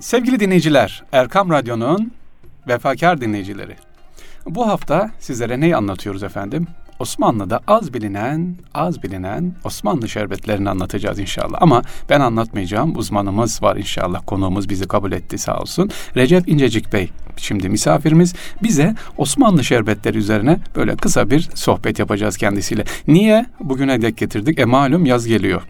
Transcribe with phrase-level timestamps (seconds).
[0.00, 2.12] Sevgili dinleyiciler, Erkam Radyo'nun
[2.68, 3.76] vefakar dinleyicileri.
[4.46, 6.66] Bu hafta sizlere neyi anlatıyoruz efendim?
[6.98, 11.58] Osmanlı'da az bilinen, az bilinen Osmanlı şerbetlerini anlatacağız inşallah.
[11.60, 12.96] Ama ben anlatmayacağım.
[12.96, 14.22] Uzmanımız var inşallah.
[14.26, 15.90] Konuğumuz bizi kabul etti sağ olsun.
[16.16, 18.34] Recep İncecik Bey şimdi misafirimiz.
[18.62, 22.84] Bize Osmanlı şerbetleri üzerine böyle kısa bir sohbet yapacağız kendisiyle.
[23.08, 23.46] Niye?
[23.60, 24.58] Bugüne dek getirdik.
[24.58, 25.62] E malum yaz geliyor.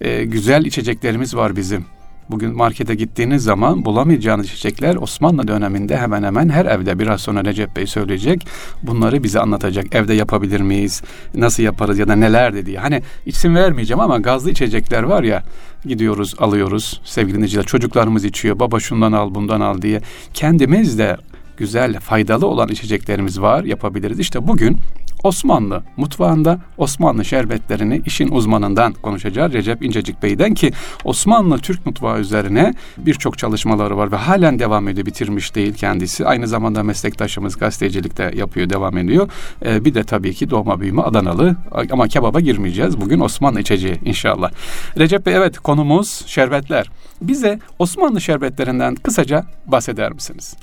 [0.00, 1.84] E, güzel içeceklerimiz var bizim
[2.30, 7.76] Bugün markete gittiğiniz zaman bulamayacağınız içecekler Osmanlı döneminde hemen hemen her evde biraz sonra Recep
[7.76, 8.46] Bey söyleyecek.
[8.82, 9.94] Bunları bize anlatacak.
[9.94, 11.02] Evde yapabilir miyiz?
[11.34, 12.76] Nasıl yaparız ya da neler dedi.
[12.76, 15.42] Hani isim vermeyeceğim ama gazlı içecekler var ya
[15.86, 20.00] gidiyoruz alıyoruz sevgili dinleyiciler çocuklarımız içiyor baba şundan al bundan al diye
[20.34, 21.16] kendimiz de
[21.60, 24.18] güzel faydalı olan içeceklerimiz var yapabiliriz.
[24.18, 24.78] İşte bugün
[25.24, 30.72] Osmanlı mutfağında Osmanlı şerbetlerini işin uzmanından konuşacağız Recep İncecik Bey'den ki
[31.04, 36.26] Osmanlı Türk mutfağı üzerine birçok çalışmaları var ve halen devam ediyor bitirmiş değil kendisi.
[36.26, 39.30] Aynı zamanda meslektaşımız gazetecilikte yapıyor devam ediyor.
[39.64, 41.56] Ee, bir de tabii ki doğma büyüme Adanalı
[41.90, 43.00] ama kebaba girmeyeceğiz.
[43.00, 44.50] Bugün Osmanlı içeceği inşallah.
[44.98, 46.90] Recep Bey evet konumuz şerbetler.
[47.22, 50.56] Bize Osmanlı şerbetlerinden kısaca bahseder misiniz?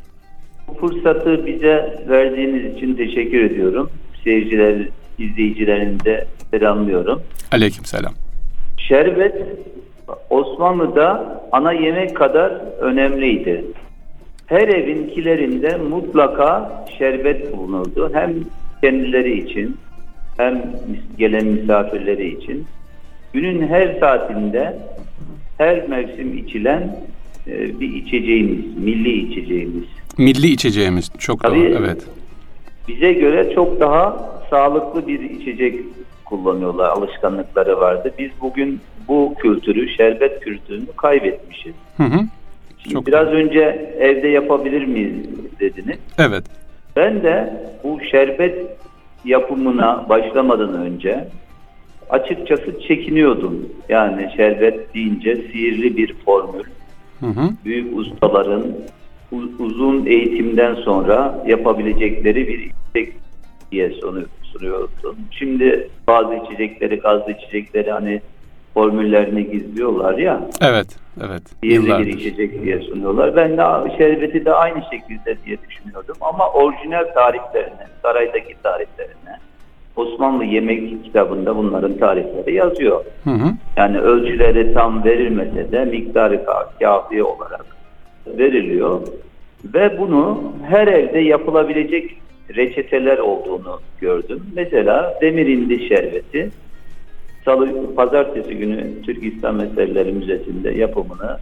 [0.68, 3.90] Bu fırsatı bize verdiğiniz için teşekkür ediyorum
[4.24, 4.76] seyirciler,
[5.18, 7.22] izleyicilerini de selamlıyorum.
[7.52, 8.14] Aleyküm selam.
[8.78, 9.36] Şerbet
[10.30, 13.66] Osmanlı'da ana yemek kadar önemliydi.
[14.48, 18.10] Her evinkilerinde mutlaka şerbet bulunurdu.
[18.14, 18.34] Hem
[18.82, 19.78] kendileri için
[20.38, 20.62] hem
[21.18, 22.66] gelen misafirleri için.
[23.34, 24.78] Günün her saatinde
[25.58, 26.98] her mevsim içilen
[27.48, 29.86] e, bir içeceğimiz, milli içeceğimiz.
[30.18, 32.08] Milli içeceğimiz çok Tabii, doğru evet
[32.88, 35.80] bize göre çok daha sağlıklı bir içecek
[36.26, 36.90] kullanıyorlar.
[36.90, 38.14] Alışkanlıkları vardı.
[38.20, 41.74] Biz bugün bu kültürü, şerbet kültürünü kaybetmişiz.
[41.98, 42.20] Hı hı.
[42.78, 43.36] Şimdi çok biraz doğru.
[43.36, 45.14] önce evde yapabilir miyiz
[45.60, 45.98] dediniz.
[46.18, 46.44] Evet.
[46.96, 48.78] Ben de bu şerbet
[49.26, 51.28] yapımına başlamadan önce
[52.10, 53.70] açıkçası çekiniyordum.
[53.90, 56.64] Yani şerbet deyince sihirli bir formül.
[57.20, 57.50] Hı hı.
[57.66, 58.64] Büyük ustaların
[59.60, 63.14] uzun eğitimden sonra yapabilecekleri bir içecek
[63.72, 65.18] diye sunuyorsun.
[65.32, 68.22] Şimdi bazı içecekleri, gazlı içecekleri hani
[68.74, 70.42] formüllerini gizliyorlar ya.
[70.62, 70.88] Evet,
[71.28, 71.42] evet.
[71.64, 73.36] Diğerli bir içecek diye sunuyorlar.
[73.36, 76.16] Ben de şerbeti de aynı şekilde diye düşünüyordum.
[76.22, 79.40] Ama orijinal tariflerine, saraydaki tariflerine,
[79.96, 83.06] Osmanlı yemek kitabında bunların tarifleri yazıyor.
[83.24, 83.54] Hı hı.
[83.78, 86.46] Yani ölçüleri tam verilmese de miktarı
[86.80, 87.77] kafi olarak
[88.38, 89.02] veriliyor
[89.74, 92.18] ve bunu her evde yapılabilecek
[92.56, 94.44] reçeteler olduğunu gördüm.
[94.56, 96.52] Mesela demirindi şerbeti
[97.46, 101.38] Salı, pazartesi günü Türk İslam Meseleleri Müzesi'nde yapımını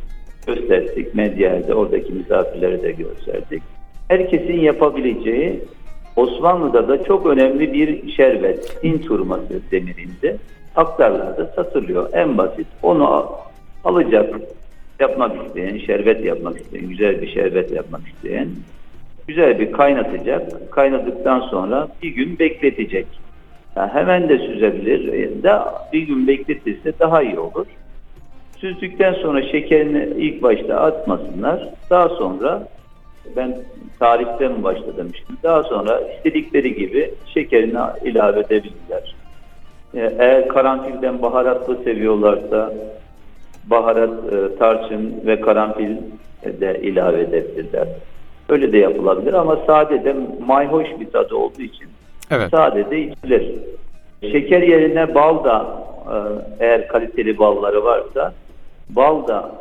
[0.47, 1.15] gösterdik.
[1.15, 3.63] Medyada oradaki misafirlere de gösterdik.
[4.07, 5.59] Herkesin yapabileceği
[6.15, 8.83] Osmanlı'da da çok önemli bir şerbet.
[8.83, 10.37] Hint hurması demirinde.
[10.75, 12.09] Aktarlarda satılıyor.
[12.13, 13.29] En basit onu
[13.83, 14.35] alacak
[14.99, 18.47] yapmak isteyen, şerbet yapmak isteyen, güzel bir şerbet yapmak isteyen
[19.27, 20.71] güzel bir kaynatacak.
[20.71, 23.07] Kaynadıktan sonra bir gün bekletecek.
[23.75, 25.43] Yani hemen de süzebilir.
[25.43, 25.53] De
[25.93, 27.65] bir gün bekletirse daha iyi olur.
[28.57, 31.69] Süzdükten sonra şekerini ilk başta atmasınlar.
[31.89, 32.67] Daha sonra
[33.35, 33.57] ben
[33.99, 35.37] tariften başla demiştim.
[35.43, 39.15] Daha sonra istedikleri gibi şekerini ilave edebilirler.
[39.93, 42.73] Eğer karanfilden baharatlı seviyorlarsa
[43.69, 45.95] baharat, e, tarçın ve karanfil
[46.43, 47.87] de ilave edebilirler.
[48.49, 50.15] Öyle de yapılabilir ama sade de
[50.45, 51.87] mayhoş bir tadı olduğu için
[52.31, 52.49] evet.
[52.51, 53.51] sade de içilir.
[54.21, 56.15] Şeker yerine bal da e,
[56.65, 58.33] eğer kaliteli balları varsa
[58.89, 59.51] bal da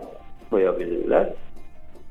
[0.50, 1.26] koyabilirler.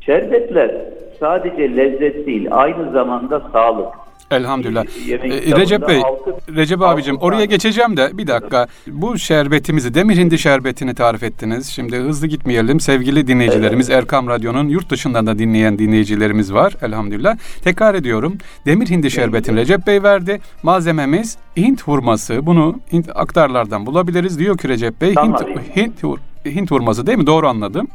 [0.02, 0.72] Şerbetler
[1.20, 4.03] sadece lezzet değil aynı zamanda sağlık.
[4.32, 4.84] Elhamdülillah.
[4.84, 8.68] Ee, Recep Bey, altı, Recep abicim altı oraya geçeceğim de bir dakika.
[8.88, 11.68] Bu şerbetimizi, demir hindi şerbetini tarif ettiniz.
[11.68, 12.80] Şimdi hızlı gitmeyelim.
[12.80, 14.00] Sevgili dinleyicilerimiz, evet.
[14.00, 16.74] Erkam Radyo'nun yurt dışından da dinleyen dinleyicilerimiz var.
[16.82, 17.38] Elhamdülillah.
[17.64, 18.38] Tekrar ediyorum.
[18.66, 20.42] Demir hindi şerbetini Recep Bey verdi.
[20.64, 22.46] Malzememiz Hint hurması.
[22.46, 24.40] Bunu Hint aktarlardan bulabiliriz.
[24.40, 25.40] Diyor ki Recep Bey, tamam.
[25.76, 27.28] Hint, Hint, Hint hurması değil mi?
[27.28, 27.88] Doğru anladım.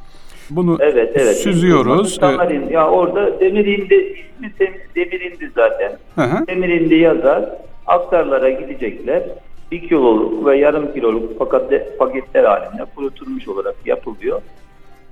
[0.50, 1.36] Bunu evet, evet.
[1.36, 2.18] süzüyoruz.
[2.18, 2.68] Tamarin.
[2.68, 4.52] Ya orada demirindi ismi
[4.96, 5.92] demirindi zaten.
[6.14, 6.46] Hı hı.
[6.46, 7.44] Demirindi yazar.
[7.86, 9.22] Aktarlara gidecekler.
[9.72, 14.42] Bir kiloluk ve yarım kiloluk fakat paketler halinde kurutulmuş olarak yapılıyor.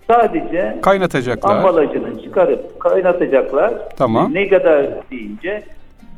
[0.06, 1.56] Sadece kaynatacaklar.
[1.56, 3.74] Ambalajını çıkarıp kaynatacaklar.
[3.96, 4.34] Tamam.
[4.34, 5.62] Ne kadar deyince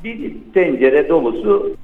[0.05, 1.76] bir tencere dolusu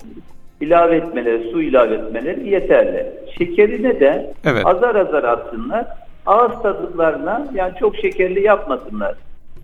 [0.60, 3.06] ilave etmeleri, su ilave etmeleri yeterli.
[3.38, 4.66] Şekerine de evet.
[4.66, 5.87] azar azar atsınlar
[6.26, 9.15] ağız tadılarına yani çok şekerli yapmasınlar.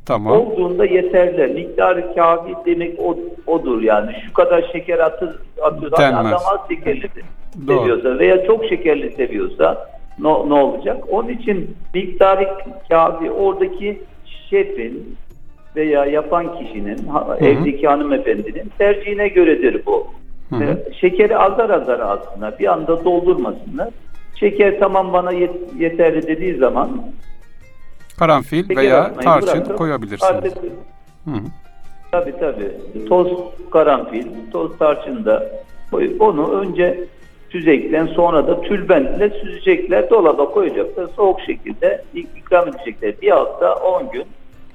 [0.07, 0.33] Tamam.
[0.33, 1.55] Olduğunda yeterli.
[1.55, 4.11] Miktarı kafi demek o, odur yani.
[4.27, 5.93] Şu kadar şeker atır, atıyor.
[5.93, 6.27] Denmez.
[6.27, 7.09] Adam az şekerli
[7.67, 7.79] Doğru.
[7.79, 10.97] seviyorsa veya çok şekerli seviyorsa ne, ne olacak?
[11.11, 12.49] Onun için miktarı
[12.89, 14.03] kafi oradaki
[14.51, 15.17] şefin
[15.77, 17.45] veya yapan kişinin, ha- hı.
[17.45, 20.07] evdeki hanımefendinin tercihine göredir bu.
[20.51, 20.65] Hı hı.
[20.65, 22.59] Ee, Şekeri azar azar alsınlar.
[22.59, 23.89] Bir anda doldurmasınlar.
[24.40, 27.02] Şeker tamam bana yet- yeterli dediği zaman
[28.19, 30.32] Karanfil şeker veya tarçın koyabilirsiniz.
[30.32, 30.56] Artık
[31.25, 31.31] Hı.
[32.12, 32.72] Tabii tabii.
[33.08, 33.28] Toz
[33.70, 35.50] karanfil, toz tarçın da
[35.90, 37.04] koyup onu önce
[37.50, 40.10] süzekten sonra da tülbentle süzecekler.
[40.10, 41.06] Dolaba koyacaklar.
[41.16, 43.14] Soğuk şekilde ik- ikram edecekler.
[43.22, 44.25] Bir hafta 10 gün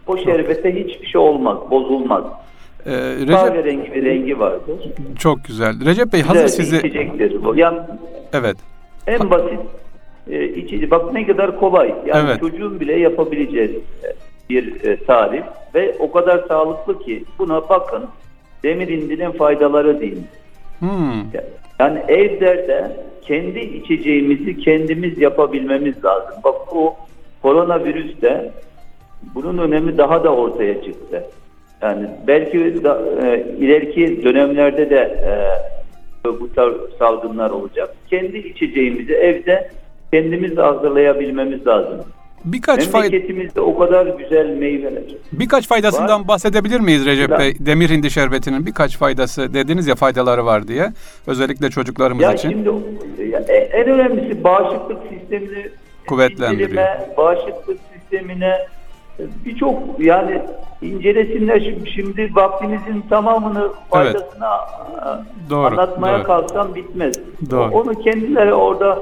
[0.07, 2.23] o şerbete hiçbir şey olmaz, bozulmaz.
[2.85, 4.75] Ee, Recep Kahverengi bir rengi vardır.
[5.19, 5.85] çok güzel.
[5.85, 7.56] Recep Bey hazır Güzel sizi bu.
[7.56, 7.79] Yani
[8.33, 8.57] evet.
[9.07, 9.60] En basit
[10.30, 10.92] e, içici.
[10.92, 11.96] Bak ne kadar kolay.
[12.06, 12.40] Yani Evet.
[12.40, 14.07] çocuğun bile yapabileceği e,
[14.50, 15.44] bir e, tarif
[15.75, 18.06] ve o kadar sağlıklı ki buna bakın.
[18.63, 20.18] Demir indinin faydaları değil.
[20.80, 21.24] Hmm.
[21.80, 22.92] Yani evlerde
[23.22, 26.36] kendi içeceğimizi kendimiz yapabilmemiz lazım.
[26.44, 26.94] Bak bu
[27.42, 28.51] koronavirüste
[29.36, 31.24] bunun önemi daha da ortaya çıktı.
[31.81, 35.31] Yani belki da, e, ileriki dönemlerde de e,
[36.39, 37.95] bu tarz salgınlar olacak.
[38.10, 39.72] Kendi içeceğimizi evde
[40.13, 41.98] kendimiz hazırlayabilmemiz lazım.
[42.45, 45.04] Birkaç fay Memleketimizde o kadar güzel meyveler.
[45.31, 46.27] birkaç faydasından Var.
[46.27, 47.39] bahsedebilir miyiz Recep.
[47.39, 47.54] Bey?
[47.60, 50.89] Demir hindi şerbetinin birkaç faydası dediniz ya faydaları var diye.
[51.27, 52.50] Özellikle çocuklarımız Ya için.
[52.50, 52.69] şimdi
[53.31, 55.69] ya e- en önemlisi bağışıklık sistemini
[56.07, 56.86] Kuvvetlendiriyor.
[57.18, 58.57] bağışıklık sistemine
[59.19, 60.42] e, birçok yani
[60.86, 61.60] incelesinler
[61.96, 66.24] şimdi, vaktimizin tamamını faydasına e, Doğru, anlatmaya doğru.
[66.28, 67.16] kalksam bitmez.
[67.52, 67.72] Doğru.
[67.72, 69.00] Onu kendileri orada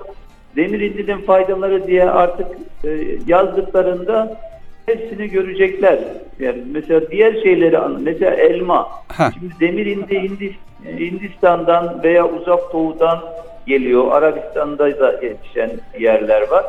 [0.56, 2.48] demir indinin faydaları diye artık
[2.84, 2.90] e,
[3.28, 4.38] yazdıklarında
[4.86, 6.00] hepsini görecekler.
[6.40, 8.88] Yani mesela diğer şeyleri an- mesela elma.
[9.18, 9.32] Heh.
[9.40, 13.20] Şimdi demir indi Hindis- Hindistan'dan veya uzak doğudan
[13.68, 14.12] geliyor.
[14.12, 16.66] Arabistan'da da yetişen yerler var.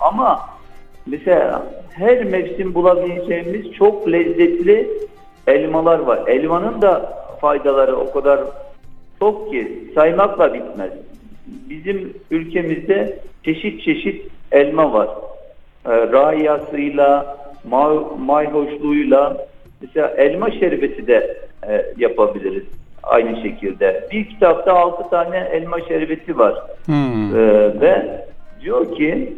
[0.00, 0.40] Ama
[1.10, 4.88] mesela her mevsim bulabileceğimiz çok lezzetli
[5.46, 6.20] elmalar var.
[6.26, 8.40] Elmanın da faydaları o kadar
[9.18, 10.92] çok ki saymakla bitmez.
[11.46, 15.08] Bizim ülkemizde çeşit çeşit elma var.
[15.86, 17.36] E, rayasıyla,
[17.70, 19.46] ma- mayhoşluğuyla
[19.80, 21.36] mesela elma şerbeti de
[21.68, 22.64] e, yapabiliriz
[23.02, 24.08] aynı şekilde.
[24.12, 26.54] Bir kitapta 6 tane elma şerbeti var.
[26.86, 27.36] Hmm.
[27.36, 28.24] Ee, ve
[28.60, 29.32] diyor ki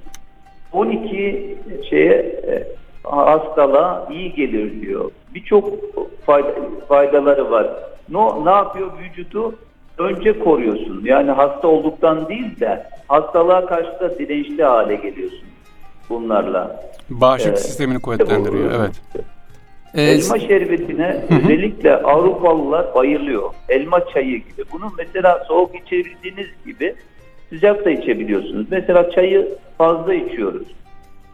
[0.73, 1.59] 12
[1.91, 2.13] şeye
[2.49, 2.67] e,
[3.03, 5.11] hastalığa iyi gelir diyor.
[5.35, 5.69] Birçok
[6.27, 6.49] fayda,
[6.89, 7.67] faydaları var.
[8.09, 9.55] Ne, ne yapıyor vücudu?
[9.99, 11.01] Önce koruyorsun.
[11.05, 15.49] Yani hasta olduktan değil de hastalığa karşı da dirençli hale geliyorsun
[16.11, 16.83] bunlarla.
[17.11, 18.71] Bağışıklık Ee, sistemini kuvvetlendiriyor.
[18.71, 19.03] bu- Evet.
[19.95, 23.51] Elma şerbetine özellikle Avrupalılar bayılıyor.
[23.69, 24.63] Elma çayı gibi.
[24.73, 26.95] Bunu mesela soğuk içebildiğiniz gibi
[27.53, 28.67] sıcak da içebiliyorsunuz.
[28.71, 30.67] Mesela çayı fazla içiyoruz.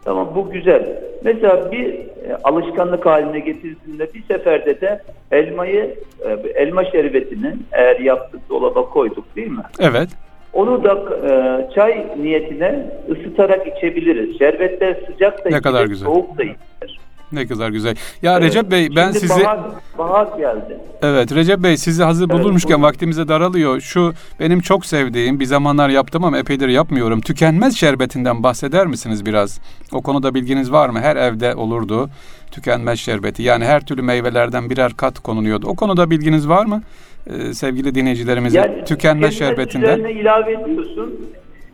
[0.04, 1.00] Tamam bu güzel.
[1.24, 5.94] Mesela bir e, alışkanlık haline getirdiğinde bir seferde de elmayı
[6.24, 9.62] e, elma şerbetini eğer yaptık dolaba koyduk değil mi?
[9.80, 10.08] evet.
[10.52, 10.98] Onu da
[11.28, 11.30] e,
[11.74, 14.38] çay niyetine ısıtarak içebiliriz.
[14.38, 16.06] Şerbetler sıcak da Ne kadar içilir, güzel.
[16.06, 17.00] soğuk da içilir.
[17.32, 17.96] Ne kadar güzel.
[18.22, 19.61] Ya Recep Bey ben Şimdi sizi bahar,
[19.99, 20.78] bahar geldi.
[21.02, 22.82] Evet Recep Bey sizi hazır Evet, buyurun.
[22.82, 23.80] vaktimize daralıyor.
[23.80, 27.20] Şu benim çok sevdiğim bir zamanlar yaptım ama epeydir yapmıyorum.
[27.20, 29.61] Tükenmez şerbetinden bahseder misiniz biraz?
[29.92, 31.00] O konuda bilginiz var mı?
[31.00, 32.11] Her evde olurdu
[32.50, 33.42] tükenmez şerbeti.
[33.42, 35.66] Yani her türlü meyvelerden birer kat konuluyordu.
[35.68, 36.82] O konuda bilginiz var mı?
[37.26, 39.99] Ee, sevgili dinleyicilerimize tükenmez tükenmez şerbetinden.
[39.99, 41.20] ilave ediyorsun.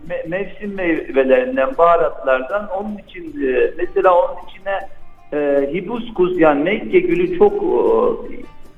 [0.09, 2.69] Me- mevsim meyvelerinden, baharatlardan.
[2.79, 4.89] Onun için e, mesela onun içine
[5.35, 7.67] e, hibiskus yani Mekke gülü çok e,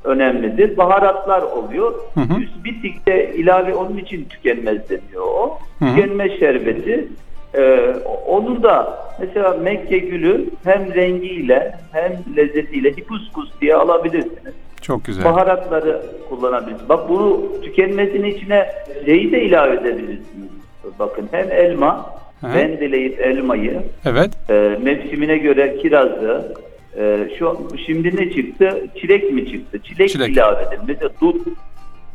[0.09, 0.77] önemlidir.
[0.77, 1.95] Baharatlar oluyor.
[2.15, 2.41] Hı hı.
[2.41, 5.59] Üst de ilave onun için tükenmez deniyor o.
[5.79, 5.95] Hı hı.
[5.95, 7.09] Tükenmez şerbeti.
[7.55, 7.95] E,
[8.27, 15.25] onun da mesela Mekke gülü hem rengiyle hem lezzetiyle hibiskus diye alabilirsiniz Çok güzel.
[15.25, 16.89] baharatları kullanabilirsiniz.
[16.89, 18.67] Bak bunu tükenmesinin içine
[19.05, 20.51] şeyi de ilave edebilirsiniz.
[20.99, 22.11] Bakın hem elma,
[22.41, 22.55] Hı.
[22.55, 24.31] rendeleyip elmayı, Evet.
[24.51, 26.57] e, mevsimine göre kirazı,
[26.99, 28.85] e, şu şimdi ne çıktı?
[29.01, 29.79] Çilek mi çıktı?
[29.83, 30.29] Çilek, Çilek.
[30.29, 30.79] ilave edin.
[30.87, 31.47] Mesela dut,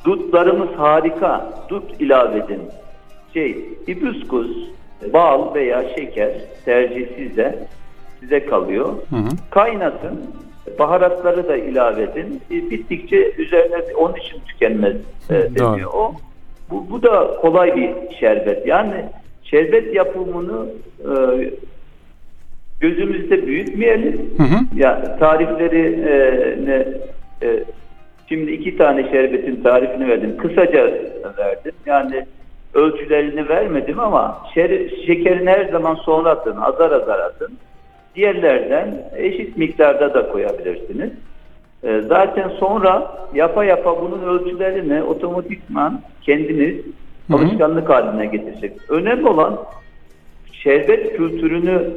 [0.05, 1.53] dutlarımız harika.
[1.69, 2.61] Dut ilave edin.
[3.33, 4.47] Şey, hibiskus,
[5.13, 6.31] bal veya şeker
[6.65, 7.67] tercih size,
[8.19, 8.85] size kalıyor.
[9.09, 9.29] Hı hı.
[9.49, 10.21] Kaynatın.
[10.79, 12.41] Baharatları da ilave edin.
[12.51, 14.95] E, Bittikçe üzerine onun için tükenmez
[15.29, 15.73] e, Doğru.
[15.73, 15.91] deniyor.
[15.93, 16.13] O
[16.69, 18.67] bu, bu da kolay bir şerbet.
[18.67, 19.05] Yani
[19.51, 20.65] şerbet yapımını
[20.99, 21.11] e,
[22.79, 24.33] gözümüzde büyütmeyelim.
[24.37, 24.79] Hı hı.
[24.79, 26.15] Ya tarifleri e,
[26.65, 26.87] ne,
[27.47, 27.63] e,
[28.29, 30.37] şimdi iki tane şerbetin tarifini verdim.
[30.37, 30.91] Kısaca
[31.37, 31.73] verdim.
[31.85, 32.25] Yani
[32.73, 37.57] ölçülerini vermedim ama şer, şekerini her zaman sonra atın, azar azar atın.
[38.15, 41.11] Diğerlerden eşit miktarda da koyabilirsiniz.
[41.83, 46.75] E, zaten sonra yapa yapa bunun ölçülerini otomatikman kendiniz
[47.33, 48.73] Alışkanlık haline getirecek.
[48.89, 49.59] Önemli olan
[50.51, 51.89] şerbet kültürünü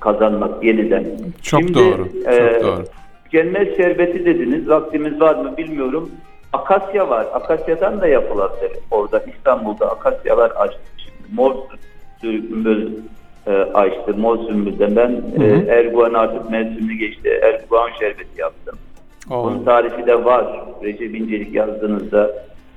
[0.00, 1.04] kazanmak yeniden.
[1.42, 2.08] Çok Şimdi, doğru.
[2.24, 2.84] Çok e, doğru.
[3.24, 4.68] Tükenmez şerbeti dediniz.
[4.68, 6.10] Vaktimiz var mı bilmiyorum.
[6.52, 7.26] Akasya var.
[7.34, 8.72] Akasyadan da yapılabilir.
[8.90, 10.80] Orada İstanbul'da akasyalar açtı.
[10.96, 11.54] Şimdi mor
[12.20, 12.92] sümbül
[13.46, 14.14] e, açtı.
[14.16, 15.72] Mor sümbülden ben e.
[15.72, 17.40] Erguvan artık mevsimini geçti.
[17.42, 18.78] Erguvan şerbeti yaptım.
[19.30, 19.34] Oo.
[19.34, 20.64] Onun tarifi de var.
[20.82, 22.30] Recep İncelik yazdığınızda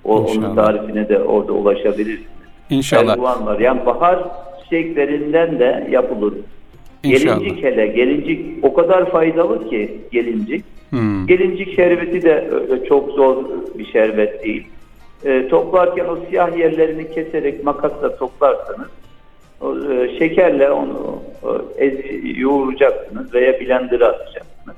[0.05, 2.27] o, onun tarifine de orada ulaşabilirsiniz.
[2.69, 3.11] İnşallah.
[3.13, 3.59] Erguvan var.
[3.59, 4.19] Yani bahar
[4.63, 6.33] çiçeklerinden de yapılır.
[7.03, 7.39] İnşallah.
[7.39, 7.87] Gelincik hele.
[7.87, 10.65] Gelincik o kadar faydalı ki gelincik.
[10.89, 11.27] Hmm.
[11.27, 13.43] Gelincik şerbeti de öyle çok zor
[13.77, 14.67] bir şerbet değil.
[15.25, 18.87] E, toplarken o siyah yerlerini keserek makasla toplarsanız
[19.61, 21.19] o, e, şekerle onu
[21.77, 24.75] e, ez- yoğuracaksınız veya blender'a atacaksınız.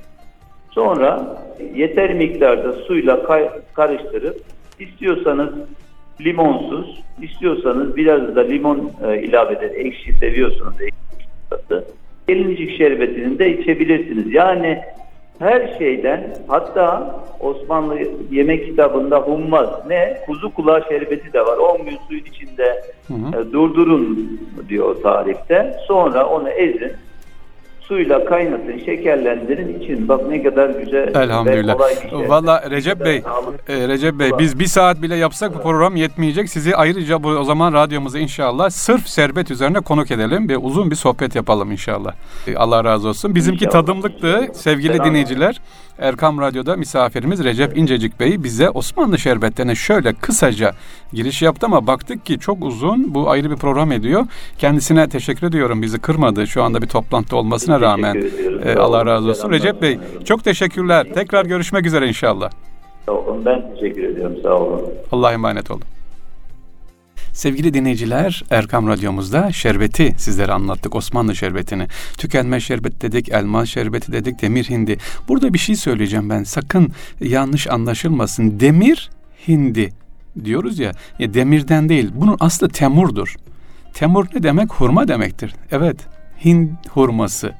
[0.71, 1.37] Sonra
[1.75, 4.37] yeter miktarda suyla kay- karıştırıp
[4.79, 5.49] istiyorsanız
[6.21, 11.85] limonsuz, istiyorsanız biraz da limon e, ilave ederek ekşi seviyorsunuz ekşi tadı.
[12.27, 14.33] Gelincik şerbetini de içebilirsiniz.
[14.33, 14.81] Yani
[15.39, 17.99] her şeyden hatta Osmanlı
[18.31, 20.17] yemek kitabında hummaz ne?
[20.25, 21.57] Kuzu kulağı şerbeti de var.
[21.57, 23.41] 10 gün suyun içinde Hı hı.
[23.41, 24.39] e, durdurun
[24.69, 25.75] diyor tarifte.
[25.87, 26.91] Sonra onu ezin.
[27.87, 30.07] Suyla kaynatın, şekerlendirin için.
[30.07, 31.77] Bak ne kadar güzel Elhamdülillah.
[32.09, 32.29] şey.
[32.29, 33.23] Valla Recep Bey,
[33.67, 36.49] e, Recep Bey biz bir saat bile yapsak bu program yetmeyecek.
[36.49, 40.95] Sizi ayrıca bu o zaman radyomuza inşallah sırf şerbet üzerine konuk edelim ve uzun bir
[40.95, 42.13] sohbet yapalım inşallah.
[42.47, 43.35] E, Allah razı olsun.
[43.35, 43.81] Bizimki İnşallah.
[43.85, 45.05] tadımlıktı sevgili Selam.
[45.07, 45.61] dinleyiciler.
[45.99, 50.71] Erkam Radyo'da misafirimiz Recep İncecik Bey bize Osmanlı şerbetlerine şöyle kısaca
[51.13, 53.13] giriş yaptı ama baktık ki çok uzun.
[53.13, 54.25] Bu ayrı bir program ediyor.
[54.57, 55.81] Kendisine teşekkür ediyorum.
[55.81, 56.47] Bizi kırmadı.
[56.47, 58.23] Şu anda bir toplantıda olmasına Teşekkür rağmen.
[58.65, 59.51] E, Allah razı olsun.
[59.51, 61.07] Recep Bey çok teşekkürler.
[61.13, 62.49] Tekrar görüşmek üzere inşallah.
[63.05, 63.45] Sağ olun.
[63.45, 64.37] Ben teşekkür ediyorum.
[64.43, 64.81] Sağ olun.
[65.11, 65.83] Allah'a emanet olun.
[67.33, 70.95] Sevgili dinleyiciler, Erkam Radyomuzda şerbeti sizlere anlattık.
[70.95, 71.87] Osmanlı şerbetini.
[72.17, 74.97] Tükenmez şerbet dedik, elma şerbeti dedik, demir hindi.
[75.27, 76.43] Burada bir şey söyleyeceğim ben.
[76.43, 76.91] Sakın
[77.21, 78.59] yanlış anlaşılmasın.
[78.59, 79.09] Demir
[79.47, 79.93] hindi
[80.43, 80.91] diyoruz ya.
[81.19, 82.11] ya demirden değil.
[82.15, 83.35] Bunun aslı temurdur.
[83.93, 84.73] Temur ne demek?
[84.73, 85.55] Hurma demektir.
[85.71, 85.97] Evet.
[86.45, 87.53] Hind hurması.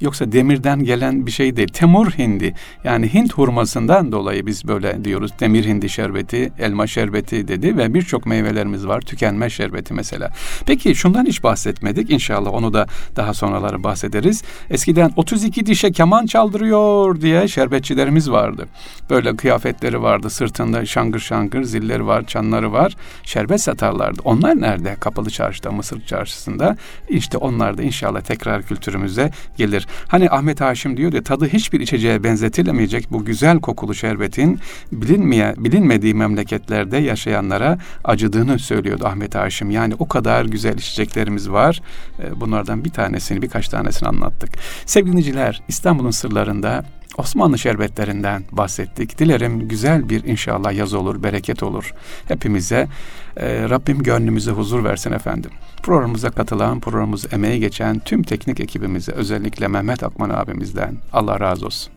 [0.00, 1.68] Yoksa demirden gelen bir şey değil.
[1.68, 2.54] Temur hindi.
[2.84, 5.30] Yani Hint hurmasından dolayı biz böyle diyoruz.
[5.40, 9.00] Demir hindi şerbeti, elma şerbeti dedi ve birçok meyvelerimiz var.
[9.00, 10.30] Tükenmez şerbeti mesela.
[10.66, 12.10] Peki şundan hiç bahsetmedik.
[12.10, 14.42] İnşallah onu da daha sonraları bahsederiz.
[14.70, 18.66] Eskiden 32 dişe keman çaldırıyor diye şerbetçilerimiz vardı.
[19.10, 20.30] Böyle kıyafetleri vardı.
[20.30, 22.96] Sırtında şangır şangır zilleri var, çanları var.
[23.22, 24.20] Şerbet satarlardı.
[24.24, 24.96] Onlar nerede?
[25.00, 26.76] Kapalı çarşıda, Mısır çarşısında.
[27.08, 29.86] İşte onlar da inşallah tekrar kültürümüze gelir.
[30.08, 34.60] Hani Ahmet Haşim diyor ya tadı hiçbir içeceğe benzetilemeyecek bu güzel kokulu şerbetin
[34.92, 39.70] bilinmeye, bilinmediği memleketlerde yaşayanlara acıdığını söylüyordu Ahmet Haşim.
[39.70, 41.82] Yani o kadar güzel içeceklerimiz var.
[42.22, 44.50] Ee, Bunlardan bir tanesini, birkaç tanesini anlattık.
[44.86, 46.84] Sevgili dinleyiciler, İstanbul'un sırlarında
[47.18, 49.18] Osmanlı şerbetlerinden bahsettik.
[49.18, 51.94] Dilerim güzel bir inşallah yaz olur, bereket olur.
[52.28, 52.88] Hepimize
[53.36, 55.50] e, Rabbim gönlümüze huzur versin efendim.
[55.82, 61.92] Programımıza katılan, programımızı emeği geçen tüm teknik ekibimize özellikle Mehmet Akman abimizden Allah razı olsun.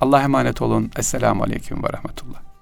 [0.00, 0.90] Allah'a emanet olun.
[0.96, 2.53] Esselamu Aleyküm ve Rahmetullah.